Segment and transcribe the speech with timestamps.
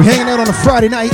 [0.00, 1.12] We're hanging out on a Friday night.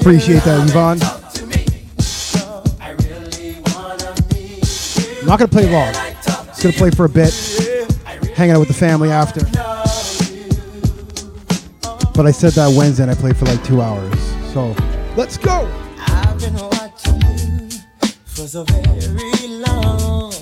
[0.00, 0.98] Appreciate that, Yvonne.
[5.20, 5.94] I'm not gonna play long.
[6.46, 7.32] Just gonna play for a bit,
[8.38, 9.40] hanging out with the family after.
[12.14, 14.16] But I said that Wednesday and I played for like two hours.
[14.52, 14.76] So
[15.16, 15.68] let's go.
[15.98, 17.68] I've been watching you
[18.26, 20.32] for so very long,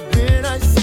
[0.00, 0.79] When I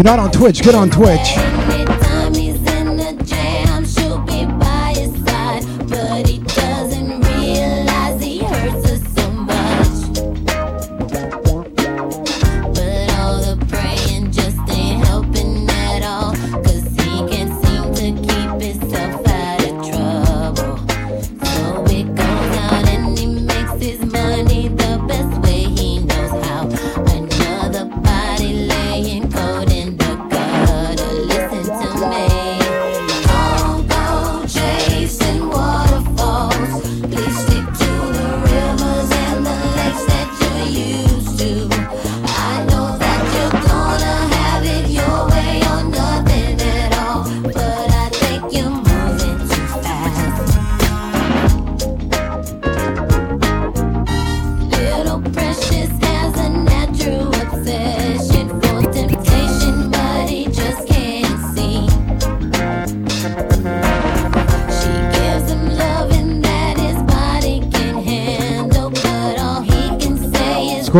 [0.00, 1.49] you're not on Twitch, get on Twitch.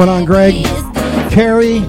[0.00, 0.64] Going on, Greg?
[1.30, 1.80] Carrie,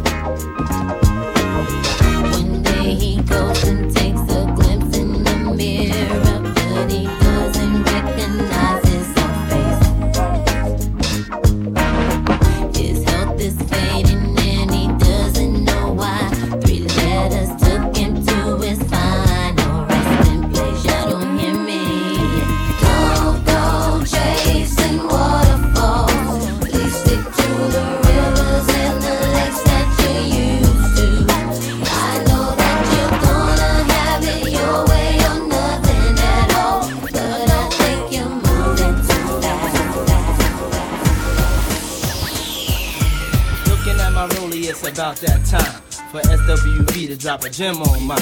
[47.52, 48.20] gem on mine.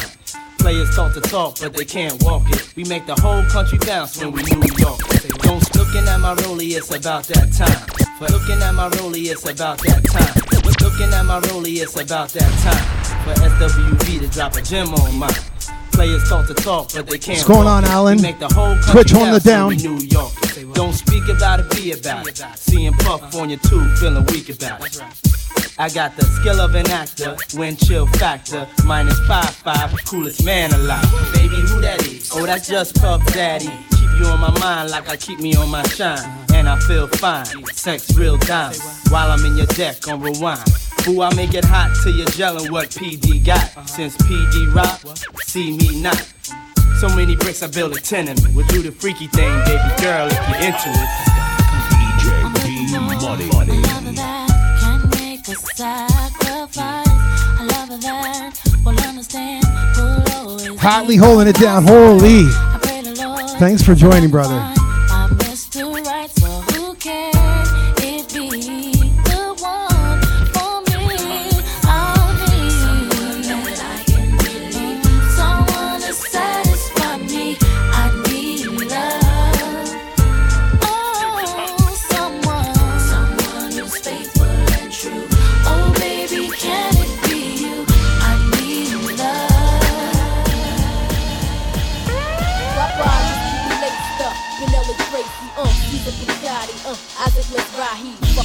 [0.59, 2.73] Players talk to talk, but they can't walk it.
[2.75, 4.99] We make the whole country bounce when we New York.
[5.21, 7.87] Say, Don't looking at my rollie, it's about that time.
[8.19, 10.35] For looking at my rollie, it's about that time.
[10.51, 14.93] Look- Looking at my rollie, it's about that time for SWV to drop a gem
[14.93, 15.29] on mine.
[15.91, 17.37] Players talk to talk, but they can't.
[17.37, 17.83] What's going on.
[17.85, 18.15] Alan?
[18.17, 19.75] We make the whole country Twitch bounce when down.
[19.75, 20.31] New York.
[20.73, 22.41] Don't speak about it, be about it.
[22.55, 25.01] Seeing Puff on your tube, feeling weak about it.
[25.77, 30.71] I got the skill of an actor, wind chill factor, minus five five, coolest man
[30.73, 31.03] alive.
[31.33, 32.31] Baby, who that is?
[32.33, 33.71] Oh, that's just Puff Daddy.
[33.91, 36.19] Keep you on my mind like I keep me on my shine,
[36.53, 37.45] and I feel fine.
[37.73, 40.67] Sex real dimes while I'm in your deck on rewind.
[41.05, 43.87] Who I make it hot till you're gelling what PD got.
[43.89, 45.01] Since PD rock,
[45.45, 46.33] see me not.
[46.99, 48.53] So many bricks I build a tenement.
[48.53, 51.39] We'll do the freaky thing, baby girl, if you're into it.
[52.19, 52.79] DJ
[53.21, 53.88] Lover that
[60.79, 61.83] hotly holding it down.
[61.83, 62.45] Holy.
[62.45, 64.78] I pray the Lord Thanks for joining, brother.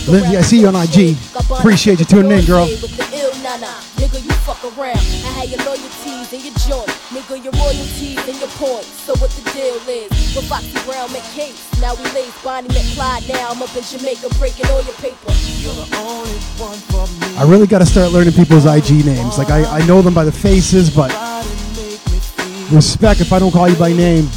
[0.07, 1.17] Lindsay, I see you on IG.
[1.51, 2.67] Appreciate you tuning in, girl.
[2.67, 4.99] Nigga, you fuck around.
[4.99, 6.89] I had your loyalties and your joint.
[7.09, 8.89] Nigga, your royalties and your points.
[8.89, 10.11] So what the deal is?
[10.37, 11.57] With Foxy Brown met Case.
[11.81, 13.29] Now we lace Bonnie met Clyde.
[13.29, 15.33] Now I'm up in Jamaica breaking all your paper.
[15.63, 17.37] You're the only one for me.
[17.37, 19.39] I really got to start learning people's IG names.
[19.39, 23.33] Like, I, I know them by the faces, but Body make me feel, respect if
[23.33, 24.29] I don't call you by name.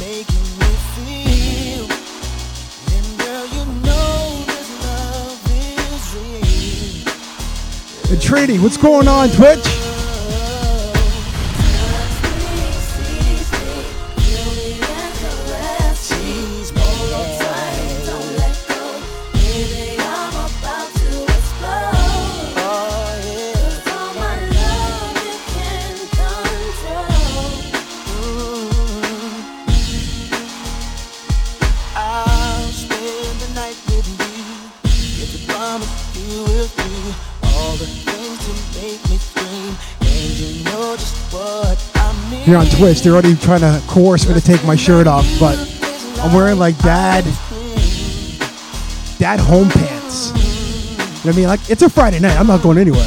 [8.10, 9.77] And Trini, what's going on, Twitch?
[42.48, 45.58] Here on Twitch, they're already trying to coerce me to take my shirt off, but
[46.22, 47.24] I'm wearing like dad,
[49.18, 50.30] dad home pants.
[50.30, 51.46] You know what I mean?
[51.46, 52.40] Like, it's a Friday night.
[52.40, 53.06] I'm not going anywhere.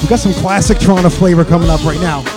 [0.00, 2.35] We got some classic Toronto flavor coming up right now.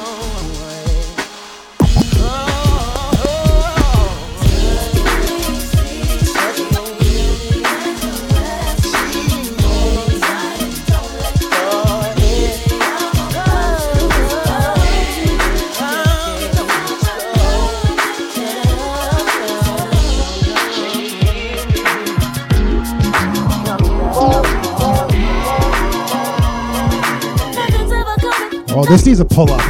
[28.90, 29.62] This needs a pull up.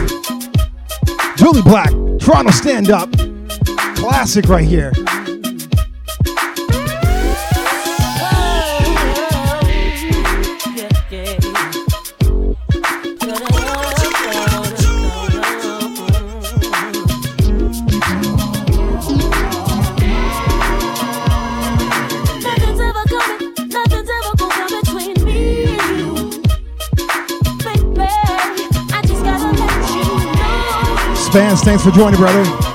[1.36, 1.90] Jully Black,
[2.22, 3.12] Toronto Stand Up.
[3.98, 4.94] Classic right here.
[31.30, 32.69] Spans, thanks for joining, brother.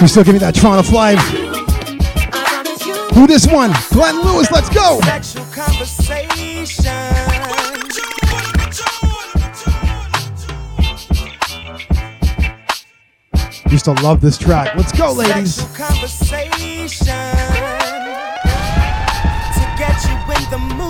[0.00, 1.20] You still give me that Toronto promise.
[3.14, 3.70] Who this one?
[3.90, 4.98] Glenn Lewis, let's go.
[13.70, 14.74] Used to love this track.
[14.74, 15.56] Let's go, ladies.
[15.56, 16.80] Sexual conversation
[19.52, 20.89] to get you in the mood.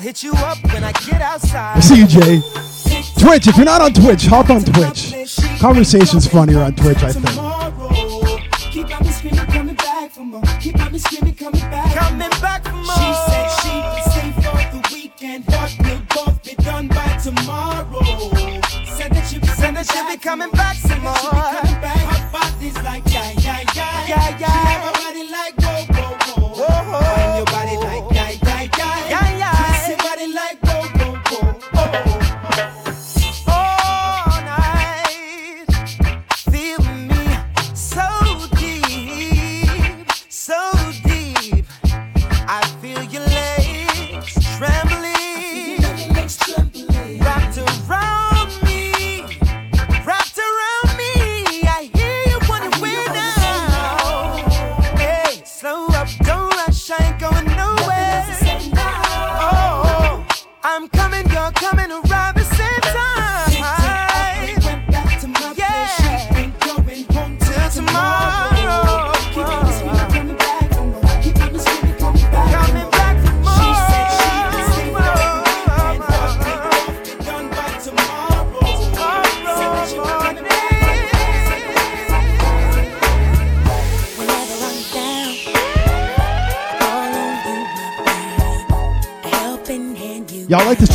[0.00, 1.78] I'll hit you up when I get outside.
[1.82, 2.40] See you, Jay.
[3.18, 5.12] Twitch, if you're not on Twitch, hop on Twitch.
[5.60, 7.39] Conversation's funnier on Twitch, I think.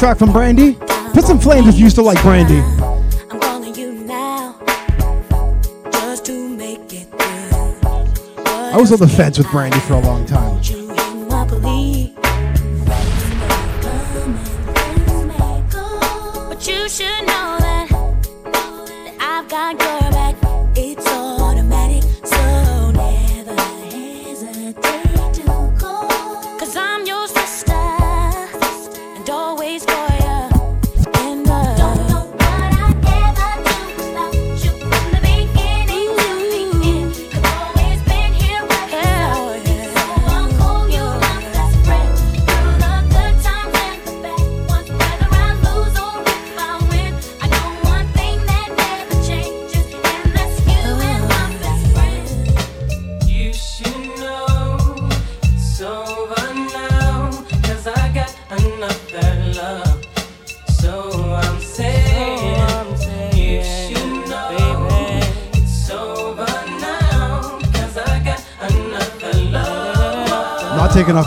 [0.05, 0.73] Track from Brandy?
[1.13, 2.59] Put some flames if you still like Brandy.
[3.31, 4.55] I'm calling you now
[5.91, 8.45] just to make it through.
[8.45, 10.44] I was on the fence with Brandy for a long time.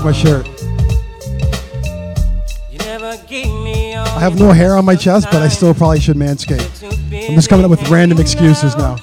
[0.09, 0.49] My shirt.
[4.17, 6.65] I have no hair on my chest, but I still probably should manscape.
[7.29, 8.97] I'm just coming up with random excuses now.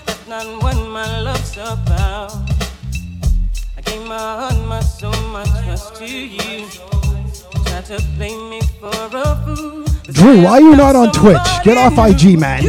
[10.11, 11.37] Drew, why are you not on Twitch?
[11.63, 12.63] Get off IG, man.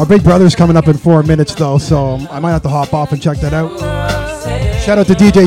[0.00, 2.94] Our big brother's coming up in four minutes, though, so I might have to hop
[2.94, 3.78] off and check that out.
[4.80, 5.46] Shout out to DJ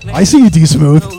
[0.00, 1.15] play I see you, D Smooth.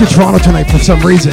[0.00, 1.32] I'm Toronto tonight for some reason.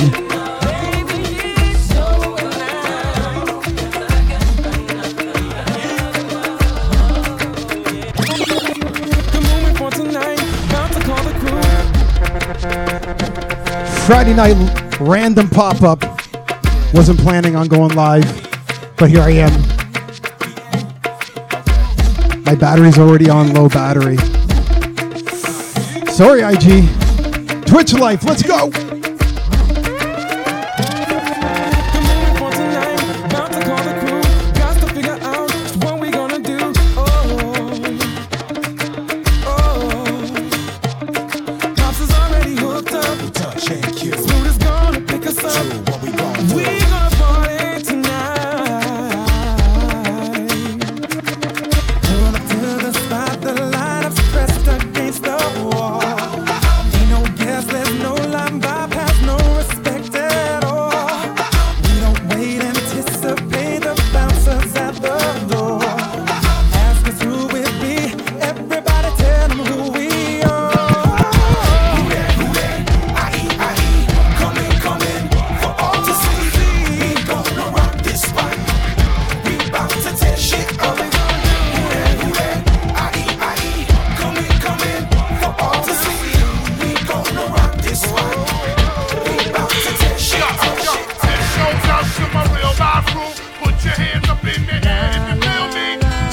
[14.07, 16.03] Friday night random pop up.
[16.91, 18.25] Wasn't planning on going live,
[18.97, 19.51] but here I am.
[22.45, 24.17] My battery's already on low battery.
[26.07, 27.04] Sorry, IG.
[27.75, 28.84] Twitch life, let's go.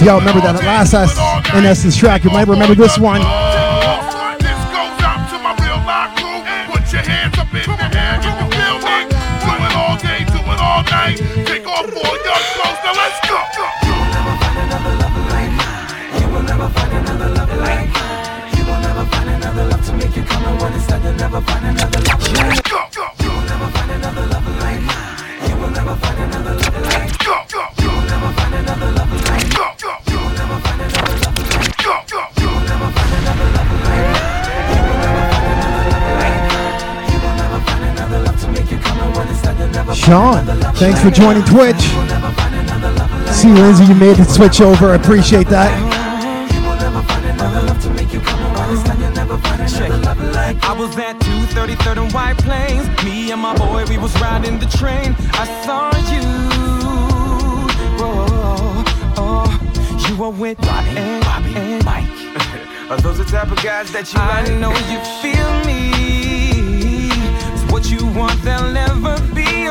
[0.04, 1.16] Y'all remember that last S-
[1.54, 3.20] in Essence track, you might remember this one.
[6.92, 8.20] Hands up in the air.
[8.22, 8.32] You.
[23.22, 25.48] You'll never find another like mine.
[25.48, 26.11] You will never find
[40.12, 40.44] John.
[40.74, 41.80] Thanks for joining Twitch.
[43.32, 44.90] See you, Lindsay, you made the switch over.
[44.90, 45.72] I appreciate that.
[50.62, 52.86] I was at 233rd and White Plains.
[53.02, 55.16] Me and my boy, we was riding the train.
[55.32, 56.20] I saw you.
[59.16, 59.48] Oh.
[60.06, 62.04] You were with Bobby, and, Bobby, and Mike.
[62.90, 64.60] Are those the type of guys that you I like?
[64.60, 67.08] know you feel me.
[67.54, 69.41] It's what you want, they'll never be.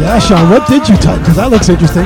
[0.00, 1.18] Yeah, Sean, what did you type?
[1.18, 2.04] Because that looks interesting.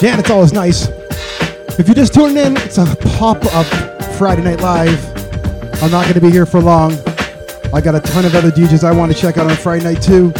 [0.00, 0.88] Dan, it's always nice.
[1.78, 2.86] If you just tuned in, it's a
[3.18, 3.66] pop up
[4.16, 5.04] Friday Night Live.
[5.82, 6.92] I'm not going to be here for long.
[7.74, 10.00] I got a ton of other DJs I want to check out on Friday night
[10.00, 10.32] too.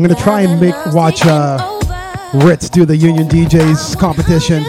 [0.00, 1.58] I'm gonna try and make watch uh,
[2.32, 4.64] Ritz do the Union DJs competition.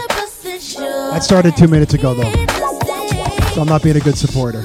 [0.83, 2.29] I started two minutes ago though,
[3.53, 4.61] so I'm not being a good supporter.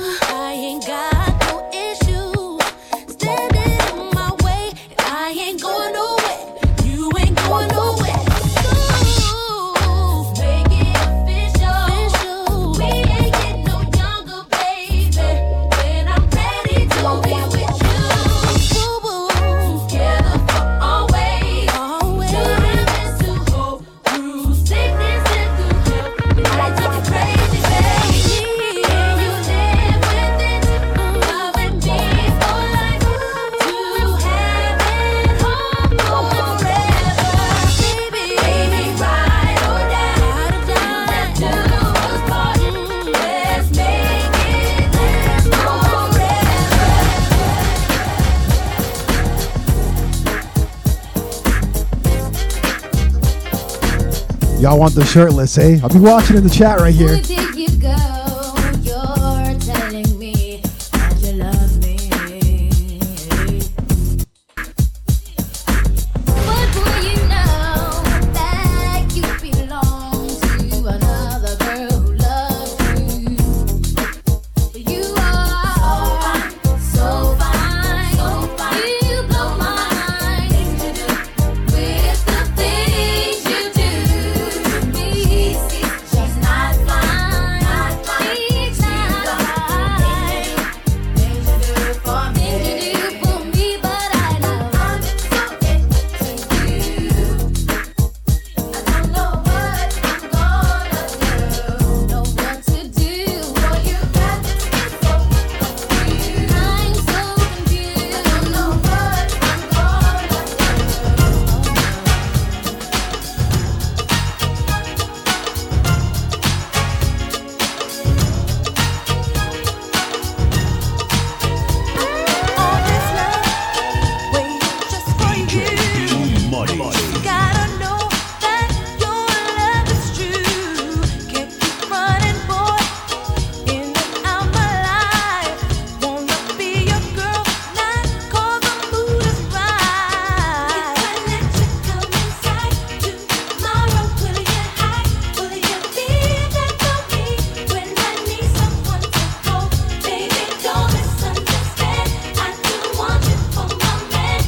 [54.77, 55.81] I want the shirtless, eh?
[55.83, 57.17] I'll be watching in the chat right here.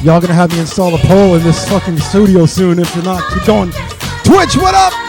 [0.09, 3.21] Y'all gonna have me install a pole in this fucking studio soon if you're not.
[3.31, 3.69] Keep going.
[4.23, 5.08] Twitch, what up?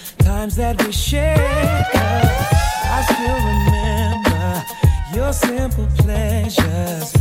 [0.41, 1.39] times that we shared.
[1.93, 4.65] I still remember
[5.15, 7.20] your simple pleasures.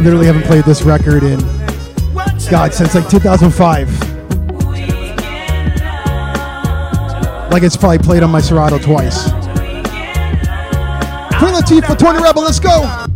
[0.00, 1.40] I literally haven't played this record in,
[2.50, 4.00] God, since like 2005.
[7.52, 9.24] Like it's probably played on my Serato twice.
[11.38, 13.09] Queen Latifah, Tony Rebel, let's go!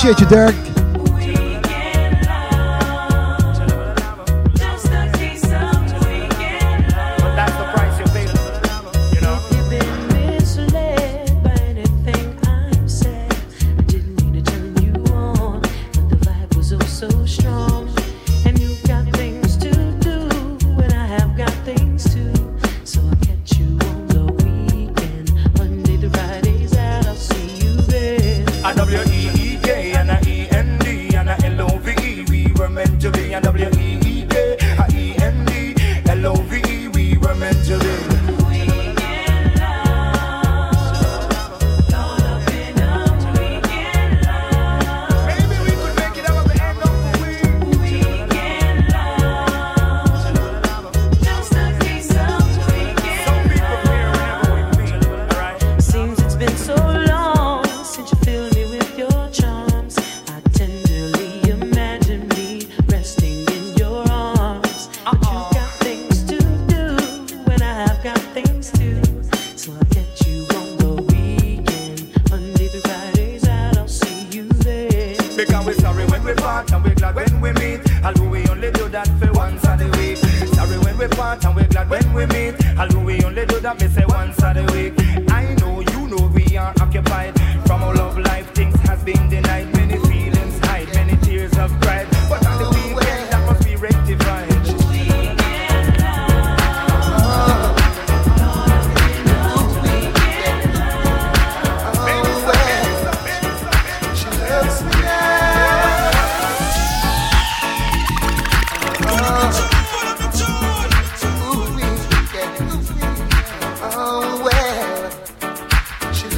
[0.00, 0.69] appreciate you, Derek.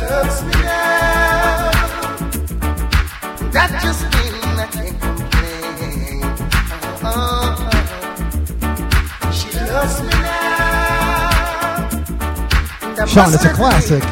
[0.03, 0.43] She loves
[10.03, 11.31] me now.
[13.07, 14.03] Sean, it's a classic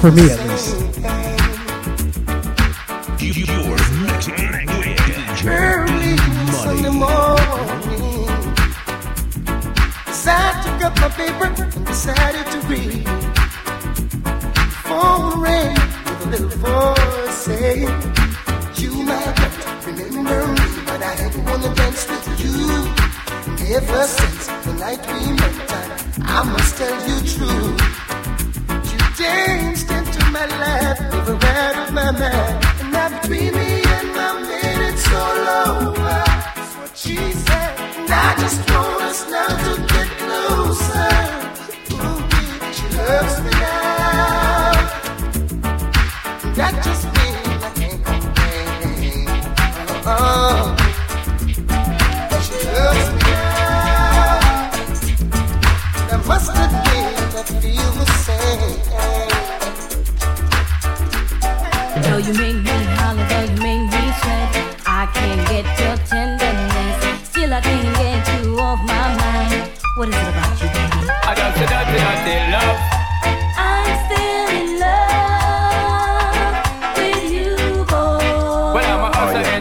[0.00, 0.79] for me at least.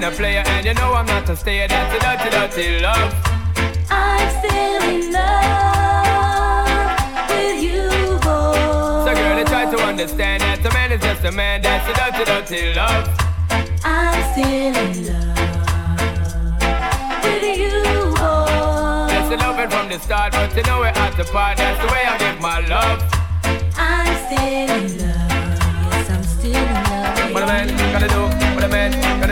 [0.09, 1.67] A player, and you know I'm not a stayer.
[1.67, 3.13] That's a dirty, dirty love.
[3.89, 6.69] I'm still in love
[7.29, 7.89] with you,
[8.25, 9.05] boy.
[9.05, 11.61] So, girl, I try to understand that a man is just a man.
[11.61, 13.07] That's a dirty, dirty love.
[13.83, 15.37] I'm still in love
[17.23, 17.81] with you,
[18.17, 19.07] boy.
[19.13, 21.57] That's the loving from the start, but you know we're at the part.
[21.57, 23.03] That's the way I give my love.
[23.77, 25.29] I'm still in love.
[25.91, 27.33] Yes, I'm still in love.
[27.33, 28.21] What a man gotta do,
[28.55, 28.91] what a man
[29.21, 29.28] gotta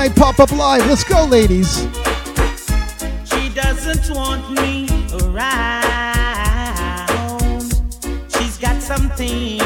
[0.00, 0.86] Night pop up live.
[0.86, 1.80] Let's go, ladies.
[3.26, 4.88] She doesn't want me
[5.20, 5.60] around.
[8.32, 9.59] She's got something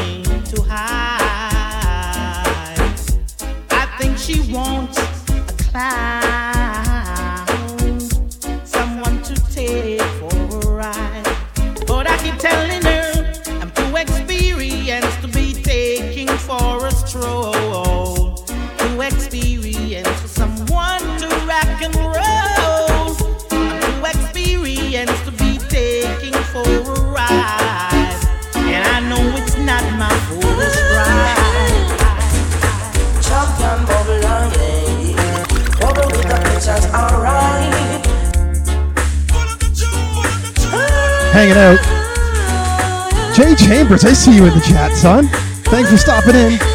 [41.55, 43.35] Hanging out.
[43.37, 45.29] Jay Chambers, I see you in the chat, son.
[45.65, 46.74] Thanks for stopping in.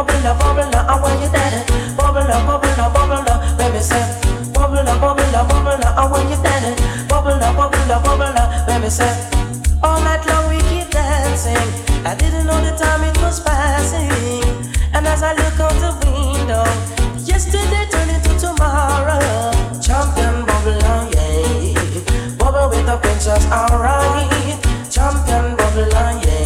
[0.00, 1.60] Bubble up, bubble up, I want you dead.
[1.94, 3.20] Bubble bubble bubble
[3.60, 4.00] baby say.
[4.48, 6.72] Bubble bubble bubble up, I want you dead.
[7.06, 8.32] Bubble bubble bubble
[8.64, 9.12] baby say.
[9.82, 11.68] All night long we keep dancing.
[12.08, 14.08] I didn't know the time it was passing.
[14.96, 16.64] And as I look out the window,
[17.20, 19.52] yesterday turned into tomorrow.
[19.84, 20.80] Champion bubble
[21.12, 21.76] yeah.
[22.40, 24.64] Bubble with the pictures, alright.
[24.88, 26.40] Champion bubble yeah.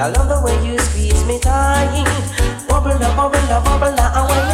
[0.00, 2.33] I love the way you squeeze me tight.
[2.84, 4.53] Bubble bubble bubble and when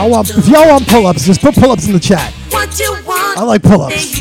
[0.00, 2.32] Y'all want if y'all want pull-ups, just put pull-ups in the chat.
[2.48, 3.36] What you want?
[3.36, 3.94] I like pull-ups.
[3.94, 4.19] baby.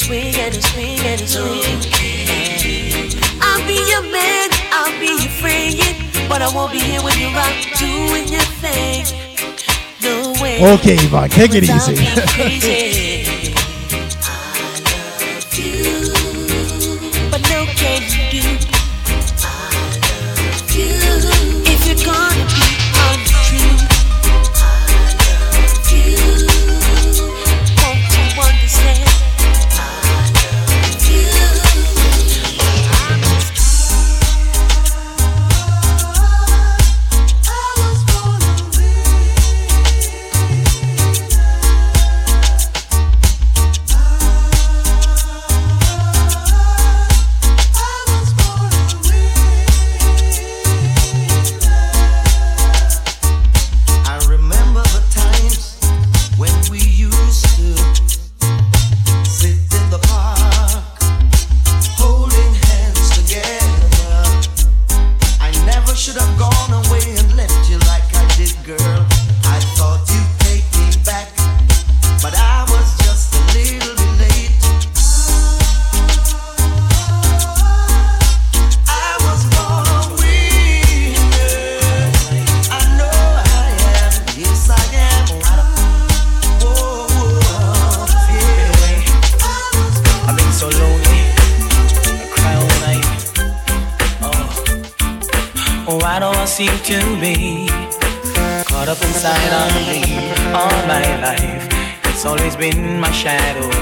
[0.00, 1.80] swing and a swing and a swing.
[3.42, 5.76] I'll be your man, I'll be your friend,
[6.28, 9.04] but I won't be here when you're out doing your thing.
[10.02, 10.64] No way.
[10.74, 13.09] Okay, Yvonne, take it easy.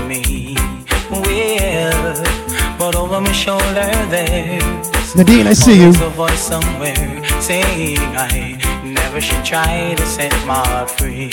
[0.08, 0.56] me.
[1.10, 2.24] Well,
[2.78, 5.90] but over my shoulder there's Nadine, I see you.
[5.90, 11.30] a voice somewhere saying I never should try to set my free.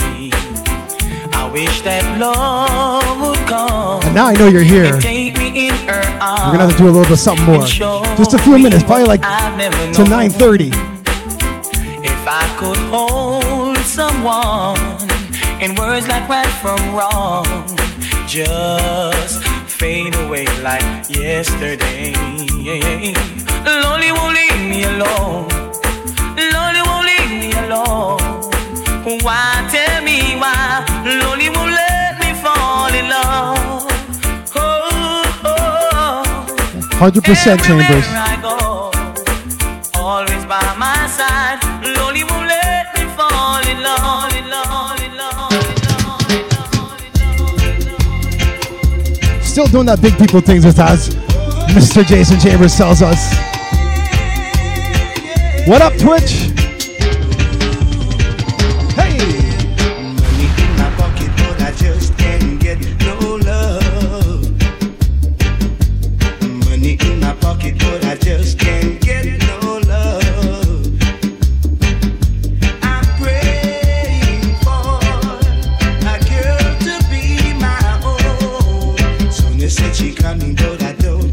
[1.31, 4.01] I wish that love would come.
[4.03, 4.91] And now I know you're here.
[4.95, 5.01] We're
[6.51, 7.65] gonna have to do a little bit something more.
[7.65, 10.71] Just a few minutes, probably like to 9:30.
[12.03, 14.77] If I could hold someone
[15.61, 17.84] in words like right from wrong
[18.35, 19.41] just
[19.79, 22.11] fade away like yesterday.
[23.63, 25.47] Lonely won't leave me alone.
[26.51, 28.19] Lonely won't leave me alone.
[29.23, 30.83] Why tell me why?
[31.05, 33.87] Lonely won't let me fall in love.
[34.53, 36.59] Oh, oh, oh.
[36.99, 38.64] 100% Chambers.
[49.55, 51.07] still doing that big people things with us.
[51.71, 52.05] Mr.
[52.05, 53.33] Jason Chambers tells us.
[55.65, 56.64] What up, Twitch?
[79.75, 81.24] said she coming me, but I.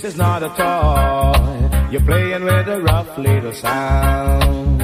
[0.00, 1.90] This is not a toy.
[1.90, 4.78] You're playing with a rough little sound.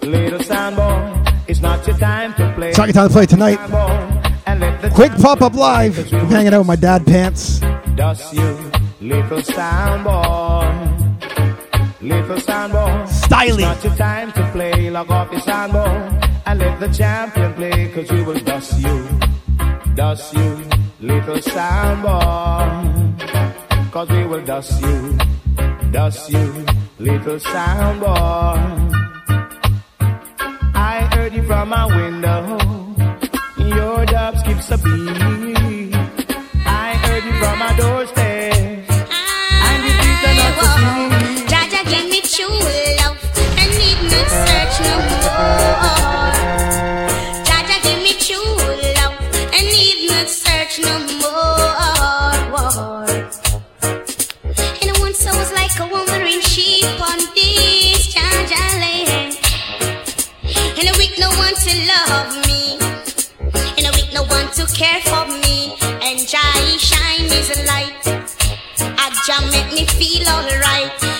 [0.00, 2.70] Little soundboy, it's not your time to play.
[2.70, 3.58] It's not your time to play tonight.
[4.46, 5.98] And let the Quick pop up live.
[6.14, 7.60] I'm hanging out with my dad pants.
[7.94, 8.72] Dust you,
[9.02, 11.20] little soundboy.
[12.00, 13.06] Little soundboy.
[13.08, 13.66] Styling.
[13.66, 14.88] It's not your time to play.
[14.88, 17.92] Log off your soundboy and let the champion play.
[17.92, 19.20] Cause we will dust you.
[19.94, 20.70] Dust you,
[21.00, 23.03] little soundboy.
[23.94, 25.16] Cause we will dust you.
[25.92, 26.66] Dust you,
[26.98, 28.58] little sound boy.
[30.74, 32.58] I heard you from my window.
[33.56, 35.23] Your dub skips a beat.
[62.14, 62.78] Love me.
[63.76, 65.74] And a week no one to care for me.
[66.06, 68.04] And Jai shine is a light.
[69.04, 71.13] Aja make me feel alright.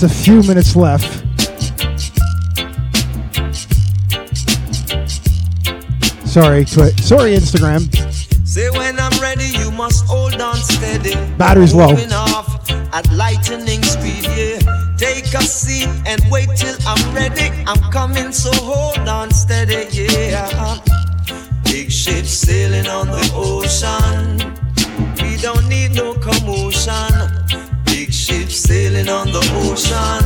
[0.00, 1.04] Just a few minutes left.
[6.26, 7.84] Sorry, twi- sorry, Instagram.
[8.46, 11.12] Say when I'm ready, you must hold on steady.
[11.36, 11.92] Battery's low.
[12.12, 14.94] Off at lightning speed, yeah.
[14.96, 17.50] Take a seat and wait till I'm ready.
[17.66, 20.78] I'm coming, so hold on steady, yeah.
[21.64, 24.19] Big ship sailing on the ocean.
[29.90, 30.19] The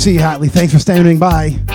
[0.00, 0.50] See you, Hatley.
[0.50, 1.69] Thanks for standing by.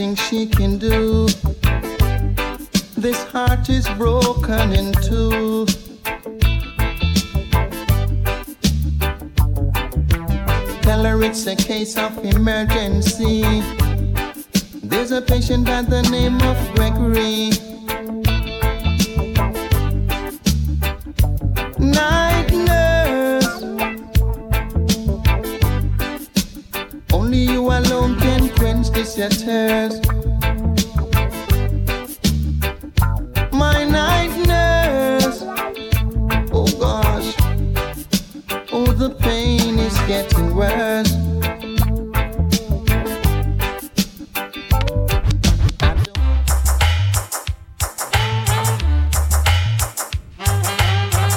[0.00, 1.26] Be something she can do.
[2.96, 4.89] This heart is broken in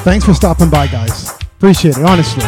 [0.03, 1.31] Thanks for stopping by, guys.
[1.55, 2.43] Appreciate it, honestly.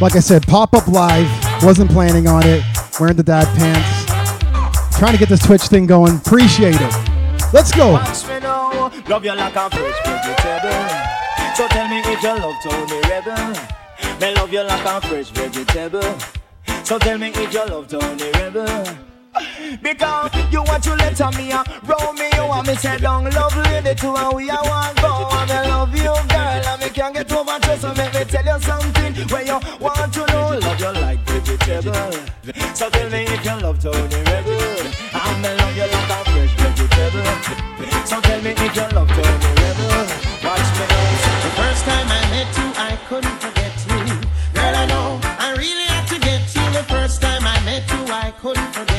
[0.00, 1.28] Like I said, pop up live.
[1.60, 2.62] Wasn't planning on it.
[3.00, 4.96] Wearing the dad pants.
[4.96, 6.18] Trying to get this Twitch thing going.
[6.18, 6.94] Appreciate it.
[7.52, 7.94] Let's go.
[9.08, 10.84] Love you like fresh vegetable.
[11.56, 12.54] So tell me if love
[13.10, 14.34] Rebel.
[14.36, 16.18] Love you like fresh vegetable.
[16.84, 19.13] So tell me if love Rebel.
[19.82, 24.14] Because you want to let me a Romeo and me say down love lady too
[24.14, 27.58] and we a want go and me love you girl and me can't get over
[27.58, 31.20] to so make me tell you something where you want to know love you like
[31.26, 32.12] vegetable.
[32.74, 36.54] So tell me if you love Tony Rebel and me love you like a fresh
[36.58, 38.06] vegetable.
[38.06, 40.86] So tell me if you love Tony Rebel watch me.
[41.44, 44.16] The first time I met you, I couldn't forget you.
[44.54, 46.64] Girl, I know I really had to get you.
[46.78, 48.93] The first time I met you, I couldn't forget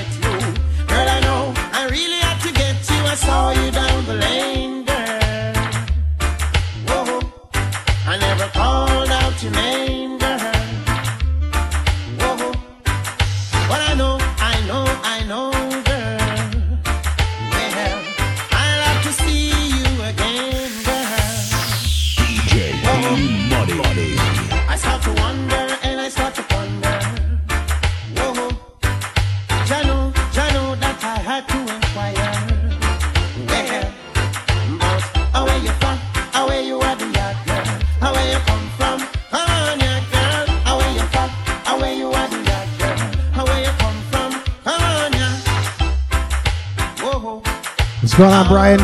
[48.18, 48.80] Going on, Brian?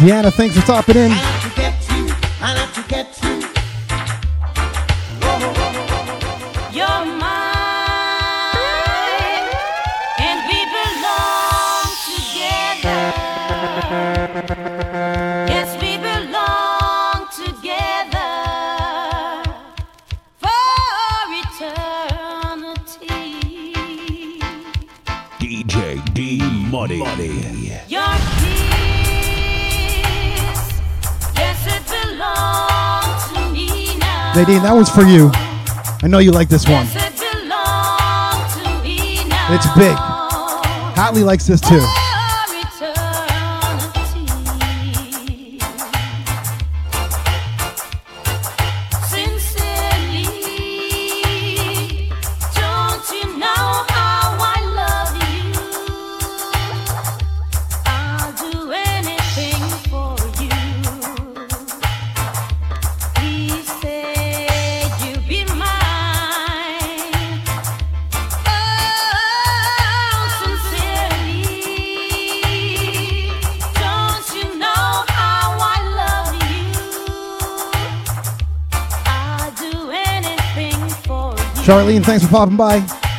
[0.00, 1.39] Deanna, thanks for stopping in.
[34.40, 35.30] Nadine, that one's for you.
[36.02, 36.86] I know you like this one.
[36.86, 39.52] Yes, it belongs to me now.
[39.52, 39.94] It's big.
[40.96, 41.84] Hatley likes this too.
[81.62, 83.09] Charlene, thanks for popping by.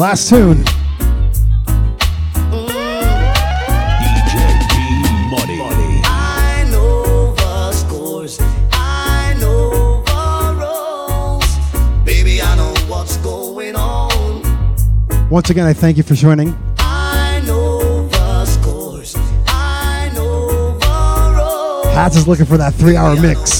[0.00, 0.64] Going tune.
[15.30, 16.58] Once again, I thank you for joining.
[16.78, 19.14] I know the scores.
[19.46, 21.94] I know the roles.
[21.94, 23.59] Hats is looking for that three hour mix.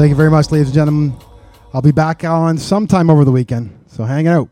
[0.00, 1.14] Thank you very much, ladies and gentlemen.
[1.74, 4.50] I'll be back on sometime over the weekend, so hang out.